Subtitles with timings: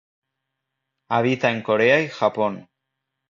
[1.09, 2.67] Habita en Corea y Japón.